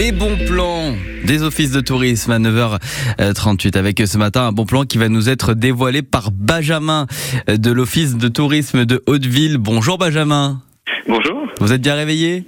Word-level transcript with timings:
Les 0.00 0.12
bons 0.12 0.34
plans 0.46 0.94
des 1.26 1.42
offices 1.42 1.72
de 1.72 1.82
tourisme 1.82 2.32
à 2.32 2.38
9h38 2.38 3.76
avec 3.76 4.00
ce 4.00 4.16
matin 4.16 4.46
un 4.46 4.52
bon 4.52 4.64
plan 4.64 4.84
qui 4.84 4.96
va 4.96 5.10
nous 5.10 5.28
être 5.28 5.52
dévoilé 5.52 6.00
par 6.00 6.30
Benjamin 6.30 7.06
de 7.46 7.70
l'office 7.70 8.16
de 8.16 8.28
tourisme 8.28 8.86
de 8.86 9.02
Hauteville. 9.06 9.58
Bonjour 9.58 9.98
Benjamin. 9.98 10.62
Bonjour. 11.06 11.42
Vous 11.60 11.74
êtes 11.74 11.82
bien 11.82 11.96
réveillé? 11.96 12.44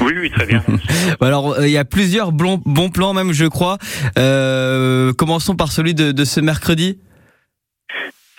Oui, 0.00 0.12
oui, 0.20 0.28
très 0.32 0.46
bien. 0.46 0.64
Alors, 1.20 1.52
euh, 1.52 1.68
il 1.68 1.70
y 1.72 1.78
a 1.78 1.84
plusieurs 1.84 2.32
bons, 2.32 2.60
bons 2.66 2.90
plans 2.90 3.14
même, 3.14 3.32
je 3.32 3.46
crois. 3.46 3.78
Euh, 4.18 5.12
commençons 5.12 5.54
par 5.54 5.70
celui 5.70 5.94
de, 5.94 6.10
de 6.10 6.24
ce 6.24 6.40
mercredi. 6.40 6.98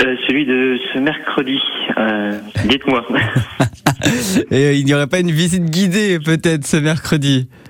Euh, 0.01 0.15
celui 0.27 0.45
de 0.45 0.77
ce 0.93 0.99
mercredi. 0.99 1.59
Euh, 1.97 2.37
Dites-moi. 2.65 3.07
Et 4.51 4.65
euh, 4.65 4.73
il 4.73 4.83
n'y 4.83 4.93
aurait 4.93 5.07
pas 5.07 5.19
une 5.21 5.31
visite 5.31 5.63
guidée 5.63 6.19
peut-être 6.19 6.67
ce 6.67 6.75
mercredi? 6.75 7.47
Euh, 7.49 7.68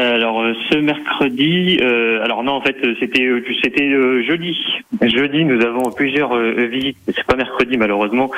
alors 0.00 0.40
euh, 0.42 0.52
ce 0.70 0.76
mercredi, 0.78 1.78
euh, 1.82 2.22
alors 2.24 2.42
non 2.44 2.52
en 2.52 2.60
fait 2.60 2.76
euh, 2.84 2.94
c'était 3.00 3.24
euh, 3.24 3.42
c'était 3.62 3.88
euh, 3.92 4.22
jeudi. 4.22 4.56
Jeudi 5.02 5.44
nous 5.44 5.60
avons 5.64 5.90
plusieurs 5.90 6.32
euh, 6.36 6.66
visites. 6.70 6.96
C'est 7.06 7.24
pas 7.24 7.36
mercredi 7.36 7.76
malheureusement. 7.76 8.30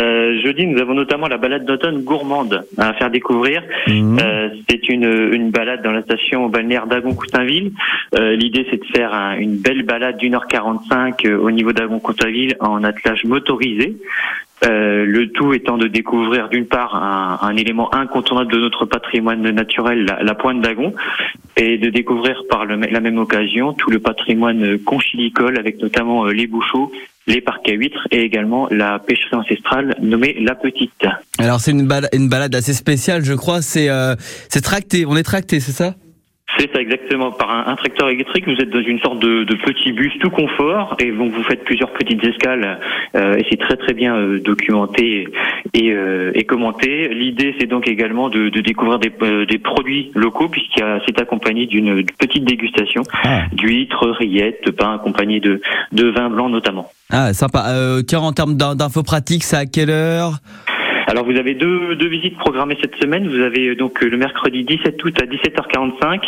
Euh, 0.00 0.40
jeudi 0.42 0.66
nous 0.66 0.80
avons 0.80 0.94
notamment 0.94 1.28
la 1.28 1.36
balade 1.36 1.64
d'automne 1.64 2.02
gourmande 2.02 2.64
à 2.78 2.92
faire 2.94 3.10
découvrir. 3.10 3.62
Mhm. 3.86 4.18
Euh, 4.22 4.48
c'est 4.68 4.88
une, 4.88 5.04
une 5.32 5.50
balade 5.50 5.82
dans 5.82 5.92
la 5.92 6.02
station 6.02 6.48
balnéaire 6.48 6.86
d'Agon-Coutainville. 6.86 7.72
Euh, 8.18 8.34
L'idée, 8.36 8.66
c'est 8.70 8.78
de 8.80 8.86
faire 8.96 9.12
un- 9.14 9.36
une 9.38 9.56
belle 9.56 9.82
balade 9.82 10.16
d'une 10.18 10.34
heure 10.34 10.46
45 10.48 11.24
euh, 11.26 11.36
au 11.38 11.50
niveau 11.50 11.72
d'Agon-Coutainville 11.72 12.56
en 12.60 12.82
attelage 12.84 13.24
motorisé. 13.24 13.96
Euh, 14.66 15.04
le 15.04 15.30
tout 15.30 15.52
étant 15.52 15.76
de 15.76 15.86
découvrir 15.88 16.48
d'une 16.48 16.66
part 16.66 16.94
un, 16.94 17.38
un 17.46 17.56
élément 17.56 17.94
incontournable 17.94 18.50
de 18.50 18.58
notre 18.58 18.86
patrimoine 18.86 19.42
naturel, 19.50 20.06
la, 20.22 20.34
pointe 20.34 20.60
d'Agon, 20.62 20.94
et 21.56 21.76
de 21.76 21.90
découvrir 21.90 22.42
par 22.48 22.64
le- 22.64 22.76
la 22.76 23.00
même 23.00 23.18
occasion 23.18 23.74
tout 23.74 23.90
le 23.90 23.98
patrimoine 23.98 24.78
conchilicole 24.78 25.58
avec 25.58 25.82
notamment 25.82 26.26
euh, 26.26 26.32
les 26.32 26.46
bouchots, 26.46 26.90
les 27.26 27.40
parcs 27.40 27.68
à 27.68 27.72
huîtres 27.72 28.06
et 28.10 28.20
également 28.22 28.68
la 28.70 28.98
pêcherie 28.98 29.34
ancestrale 29.36 29.96
nommée 30.00 30.36
La 30.40 30.54
Petite. 30.54 31.04
Alors 31.38 31.60
c'est 31.60 31.70
une 31.72 31.86
balade, 31.86 32.10
une 32.14 32.28
balade 32.28 32.54
assez 32.54 32.72
spéciale, 32.74 33.24
je 33.24 33.34
crois. 33.34 33.60
C'est 33.60 33.88
euh, 33.90 34.14
tracté. 34.62 35.04
On 35.06 35.16
est 35.16 35.22
tracté, 35.22 35.60
c'est 35.60 35.72
ça? 35.72 35.94
C'est 36.58 36.72
ça 36.72 36.80
exactement. 36.80 37.32
Par 37.32 37.50
un, 37.50 37.72
un 37.72 37.76
tracteur 37.76 38.08
électrique, 38.08 38.46
vous 38.46 38.54
êtes 38.60 38.70
dans 38.70 38.80
une 38.82 39.00
sorte 39.00 39.18
de, 39.20 39.44
de 39.44 39.54
petit 39.56 39.92
bus 39.92 40.12
tout 40.20 40.30
confort 40.30 40.96
et 41.00 41.10
donc 41.10 41.32
vous 41.32 41.42
faites 41.42 41.64
plusieurs 41.64 41.90
petites 41.92 42.22
escales 42.24 42.78
euh, 43.16 43.34
et 43.36 43.44
c'est 43.50 43.58
très 43.58 43.76
très 43.76 43.92
bien 43.92 44.14
euh, 44.16 44.38
documenté 44.40 45.28
et, 45.74 45.90
euh, 45.92 46.30
et 46.34 46.44
commenté. 46.44 47.08
L'idée 47.08 47.54
c'est 47.58 47.66
donc 47.66 47.88
également 47.88 48.28
de, 48.28 48.48
de 48.50 48.60
découvrir 48.60 48.98
des, 48.98 49.12
euh, 49.22 49.46
des 49.46 49.58
produits 49.58 50.10
locaux 50.14 50.48
puisqu'il 50.48 50.80
y 50.80 50.82
a- 50.82 51.00
c'est 51.06 51.20
accompagné 51.20 51.66
d'une 51.66 52.04
petite 52.18 52.44
dégustation 52.44 53.02
Ah. 53.24 53.42
d'huîtres, 53.52 54.08
rillettes, 54.10 54.64
de 54.66 54.70
pain 54.70 54.94
accompagné 54.94 55.40
de, 55.40 55.60
de 55.92 56.06
vin 56.08 56.30
blanc 56.30 56.48
notamment. 56.48 56.90
Ah, 57.10 57.32
sympa. 57.32 57.64
Euh, 57.68 58.02
tiens, 58.02 58.20
en 58.20 58.32
termes 58.32 58.56
d'in- 58.56 58.74
d'infos 58.74 59.02
pratiques, 59.02 59.44
c'est 59.44 59.56
à 59.56 59.66
quelle 59.66 59.90
heure? 59.90 60.38
Alors 61.06 61.24
vous 61.24 61.36
avez 61.36 61.54
deux, 61.54 61.94
deux 61.96 62.08
visites 62.08 62.36
programmées 62.38 62.76
cette 62.80 62.96
semaine. 62.96 63.28
Vous 63.28 63.40
avez 63.40 63.68
euh, 63.68 63.74
donc 63.76 64.02
euh, 64.02 64.08
le 64.08 64.16
mercredi 64.16 64.64
17 64.64 65.02
août 65.04 65.14
à 65.20 65.26
17h45 65.26 66.20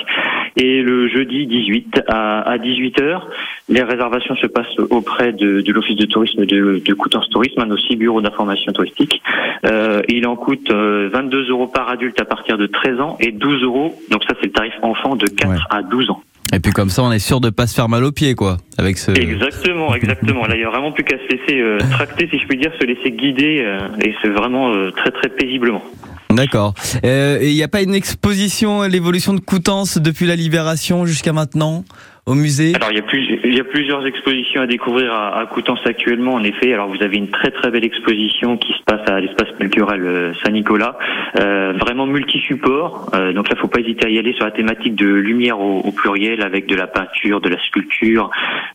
et 0.56 0.82
le 0.82 1.08
jeudi 1.08 1.46
18 1.46 2.02
à, 2.08 2.40
à 2.42 2.58
18h. 2.58 3.20
Les 3.68 3.82
réservations 3.82 4.36
se 4.36 4.46
passent 4.46 4.78
auprès 4.90 5.32
de, 5.32 5.60
de 5.60 5.72
l'office 5.72 5.96
de 5.96 6.06
tourisme 6.06 6.44
de, 6.46 6.80
de 6.84 6.94
Coutances 6.94 7.28
Tourisme, 7.30 7.60
un 7.60 7.70
aussi 7.70 7.96
bureau 7.96 8.20
d'information 8.20 8.72
touristique. 8.72 9.22
Euh, 9.64 10.02
il 10.08 10.26
en 10.26 10.36
coûte 10.36 10.70
euh, 10.70 11.08
22 11.12 11.50
euros 11.50 11.66
par 11.66 11.88
adulte 11.88 12.20
à 12.20 12.24
partir 12.24 12.58
de 12.58 12.66
13 12.66 13.00
ans 13.00 13.16
et 13.20 13.32
12 13.32 13.62
euros. 13.62 13.94
Donc 14.10 14.22
ça 14.24 14.34
c'est 14.40 14.46
le 14.46 14.52
tarif 14.52 14.74
enfant 14.82 15.16
de 15.16 15.26
4 15.26 15.46
Ouais. 15.50 15.56
à 15.70 15.82
12 15.82 16.10
ans. 16.10 16.22
Et 16.52 16.60
puis 16.60 16.72
comme 16.72 16.90
ça, 16.90 17.02
on 17.02 17.12
est 17.12 17.18
sûr 17.18 17.40
de 17.40 17.50
pas 17.50 17.66
se 17.66 17.74
faire 17.74 17.88
mal 17.88 18.04
aux 18.04 18.12
pieds, 18.12 18.34
quoi, 18.34 18.58
avec 18.78 18.98
ce. 18.98 19.10
Exactement, 19.10 19.94
exactement. 19.94 20.46
Là, 20.46 20.54
il 20.54 20.60
y 20.60 20.64
a 20.64 20.70
vraiment 20.70 20.92
plus 20.92 21.04
qu'à 21.04 21.16
se 21.16 21.34
laisser 21.34 21.60
euh, 21.60 21.78
tracter, 21.90 22.28
si 22.30 22.38
je 22.38 22.46
puis 22.46 22.58
dire, 22.58 22.70
se 22.80 22.84
laisser 22.86 23.10
guider, 23.10 23.62
euh, 23.64 23.88
et 24.04 24.14
c'est 24.22 24.28
vraiment 24.28 24.72
euh, 24.72 24.90
très 24.90 25.10
très 25.10 25.28
paisiblement. 25.28 25.82
D'accord. 26.30 26.74
Euh, 27.04 27.38
il 27.40 27.54
n'y 27.54 27.62
a 27.62 27.68
pas 27.68 27.82
une 27.82 27.94
exposition, 27.94 28.82
euh, 28.82 28.88
l'évolution 28.88 29.32
de 29.32 29.40
Coutances 29.40 29.98
depuis 29.98 30.26
la 30.26 30.36
libération 30.36 31.06
jusqu'à 31.06 31.32
maintenant? 31.32 31.84
Au 32.26 32.34
musée? 32.34 32.72
Alors 32.74 32.90
il 32.90 32.96
y 32.96 33.00
a 33.00 33.02
plus, 33.02 33.38
il 33.44 33.54
y 33.54 33.60
a 33.60 33.64
plusieurs 33.64 34.04
expositions 34.04 34.60
à 34.60 34.66
découvrir 34.66 35.12
à, 35.12 35.38
à 35.38 35.46
Coutances 35.46 35.86
actuellement. 35.86 36.34
En 36.34 36.42
effet, 36.42 36.72
alors 36.72 36.88
vous 36.88 37.02
avez 37.02 37.16
une 37.16 37.30
très 37.30 37.52
très 37.52 37.70
belle 37.70 37.84
exposition 37.84 38.56
qui 38.56 38.72
se 38.72 38.82
passe 38.84 39.08
à 39.08 39.20
l'espace 39.20 39.50
culturel 39.58 40.02
euh, 40.04 40.34
Saint-Nicolas, 40.44 40.98
euh, 41.38 41.72
vraiment 41.78 42.06
multi-support. 42.06 43.10
Euh, 43.14 43.32
donc 43.32 43.48
là, 43.48 43.56
faut 43.56 43.68
pas 43.68 43.80
hésiter 43.80 44.06
à 44.06 44.10
y 44.10 44.18
aller 44.18 44.32
sur 44.32 44.44
la 44.44 44.50
thématique 44.50 44.96
de 44.96 45.06
lumière 45.06 45.60
au, 45.60 45.80
au 45.80 45.92
pluriel 45.92 46.42
avec 46.42 46.66
de 46.66 46.74
la 46.74 46.88
peinture, 46.88 47.40
de 47.40 47.48
la 47.48 47.58
sculpture. 47.60 48.30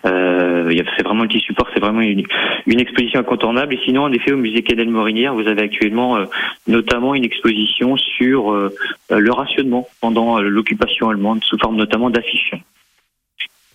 Euh, 0.05 0.71
c'est 0.97 1.03
vraiment 1.03 1.23
multi-support, 1.23 1.67
c'est 1.73 1.79
vraiment 1.79 2.01
une, 2.01 2.23
une 2.67 2.79
exposition 2.79 3.19
incontournable. 3.19 3.73
Et 3.73 3.79
sinon, 3.85 4.03
en 4.03 4.11
effet, 4.13 4.31
au 4.31 4.37
musée 4.37 4.61
Cadel 4.61 4.89
Morinière, 4.89 5.33
vous 5.33 5.47
avez 5.47 5.61
actuellement 5.61 6.15
euh, 6.15 6.25
notamment 6.67 7.15
une 7.15 7.25
exposition 7.25 7.97
sur 7.97 8.53
euh, 8.53 8.73
le 9.09 9.31
rationnement 9.31 9.87
pendant 9.99 10.39
l'occupation 10.39 11.09
allemande 11.09 11.43
sous 11.43 11.57
forme 11.57 11.75
notamment 11.75 12.09
d'affiches. 12.09 12.53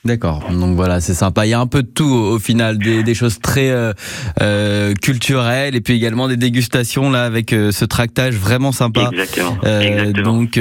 D'accord. 0.06 0.44
Donc 0.50 0.76
voilà, 0.76 1.00
c'est 1.00 1.14
sympa. 1.14 1.46
Il 1.46 1.50
y 1.50 1.54
a 1.54 1.58
un 1.58 1.66
peu 1.66 1.82
de 1.82 1.88
tout 1.88 2.04
au, 2.04 2.38
final, 2.38 2.78
des, 2.78 3.02
des 3.02 3.14
choses 3.14 3.40
très 3.40 3.70
euh, 3.70 3.92
euh, 4.40 4.94
culturelles 4.94 5.74
et 5.74 5.80
puis 5.80 5.94
également 5.94 6.28
des 6.28 6.36
dégustations 6.36 7.10
là 7.10 7.24
avec 7.24 7.52
euh, 7.52 7.72
ce 7.72 7.84
tractage 7.84 8.34
vraiment 8.34 8.70
sympa. 8.70 9.10
Exactement. 9.12 9.58
Exactement. 9.64 10.22
donc 10.22 10.60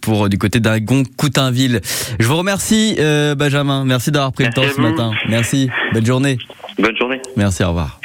pour 0.00 0.28
du 0.28 0.38
côté 0.38 0.60
d'Agon 0.60 1.02
Coutainville. 1.16 1.80
Je 2.20 2.26
vous 2.26 2.36
remercie 2.36 2.96
Benjamin. 3.36 3.84
Merci 3.84 4.12
d'avoir 4.12 4.32
pris 4.32 4.44
Merci 4.44 4.60
le 4.60 4.66
temps 4.68 4.74
ce 4.76 4.80
matin. 4.80 5.10
Merci. 5.28 5.68
Belle 5.92 6.06
journée. 6.06 6.38
Bonne 6.78 6.96
journée. 6.96 7.20
Merci. 7.36 7.64
Au 7.64 7.68
revoir. 7.68 8.00